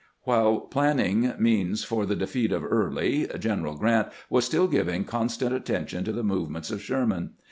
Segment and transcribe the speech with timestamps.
[0.23, 5.53] While planning means for the defeat of Early, Glen eral Grant was still giving constant
[5.53, 7.33] attention to the movements of Sherman.